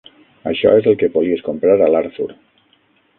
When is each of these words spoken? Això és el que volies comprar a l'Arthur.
Això 0.51 0.69
és 0.77 0.87
el 0.91 0.95
que 1.01 1.09
volies 1.17 1.43
comprar 1.49 1.75
a 1.81 1.91
l'Arthur. 1.97 2.27